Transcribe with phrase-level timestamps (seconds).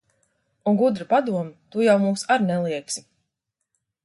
[0.71, 3.05] Un gudra padoma tu jau mums ar neliegsi.